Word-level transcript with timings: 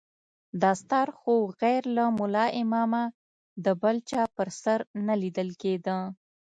دستار 0.61 1.09
خو 1.19 1.35
غير 1.59 1.83
له 1.97 2.05
ملا 2.17 2.45
امامه 2.61 3.03
د 3.65 3.67
بل 3.81 3.95
چا 4.09 4.23
پر 4.35 4.47
سر 4.61 4.79
نه 5.05 5.13
ليدل 5.21 5.49
کېده. 5.61 5.97